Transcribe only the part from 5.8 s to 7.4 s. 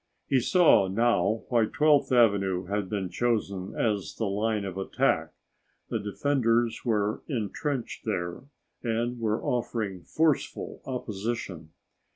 the defenders were